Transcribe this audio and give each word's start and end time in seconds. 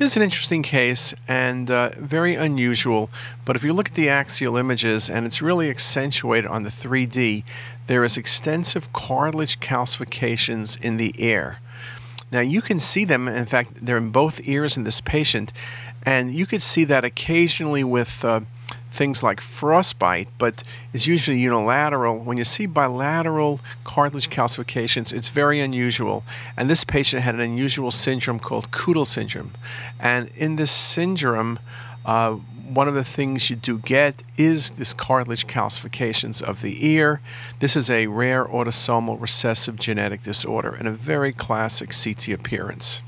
This 0.00 0.12
is 0.12 0.16
an 0.16 0.22
interesting 0.22 0.62
case 0.62 1.12
and 1.28 1.70
uh, 1.70 1.90
very 1.98 2.34
unusual, 2.34 3.10
but 3.44 3.54
if 3.54 3.62
you 3.62 3.74
look 3.74 3.90
at 3.90 3.94
the 3.96 4.08
axial 4.08 4.56
images 4.56 5.10
and 5.10 5.26
it's 5.26 5.42
really 5.42 5.68
accentuated 5.68 6.50
on 6.50 6.62
the 6.62 6.70
3D, 6.70 7.44
there 7.86 8.02
is 8.02 8.16
extensive 8.16 8.90
cartilage 8.94 9.60
calcifications 9.60 10.80
in 10.80 10.96
the 10.96 11.12
ear. 11.18 11.58
Now 12.32 12.40
you 12.40 12.62
can 12.62 12.80
see 12.80 13.04
them, 13.04 13.28
in 13.28 13.44
fact, 13.44 13.84
they're 13.84 13.98
in 13.98 14.08
both 14.08 14.48
ears 14.48 14.74
in 14.74 14.84
this 14.84 15.02
patient, 15.02 15.52
and 16.02 16.30
you 16.32 16.46
could 16.46 16.62
see 16.62 16.84
that 16.84 17.04
occasionally 17.04 17.84
with 17.84 18.24
uh, 18.24 18.40
things 18.90 19.22
like 19.22 19.40
frostbite, 19.40 20.28
but 20.38 20.64
it's 20.92 21.06
usually 21.06 21.38
unilateral. 21.38 22.18
When 22.18 22.36
you 22.36 22.44
see 22.44 22.66
bilateral 22.66 23.60
cartilage 23.84 24.28
calcifications, 24.28 25.12
it's 25.12 25.28
very 25.28 25.60
unusual. 25.60 26.24
And 26.56 26.68
this 26.68 26.84
patient 26.84 27.22
had 27.22 27.34
an 27.34 27.40
unusual 27.40 27.90
syndrome 27.90 28.38
called 28.38 28.70
Keutel 28.70 29.06
syndrome. 29.06 29.52
And 29.98 30.30
in 30.36 30.56
this 30.56 30.70
syndrome, 30.70 31.58
uh, 32.04 32.32
one 32.72 32.86
of 32.86 32.94
the 32.94 33.04
things 33.04 33.50
you 33.50 33.56
do 33.56 33.78
get 33.78 34.22
is 34.36 34.70
this 34.70 34.92
cartilage 34.92 35.46
calcifications 35.46 36.40
of 36.40 36.62
the 36.62 36.86
ear. 36.86 37.20
This 37.58 37.74
is 37.76 37.90
a 37.90 38.06
rare 38.06 38.44
autosomal 38.44 39.20
recessive 39.20 39.76
genetic 39.76 40.22
disorder 40.22 40.70
and 40.70 40.86
a 40.86 40.92
very 40.92 41.32
classic 41.32 41.90
CT 41.90 42.28
appearance. 42.28 43.02